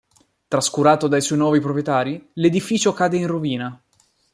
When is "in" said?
3.17-3.27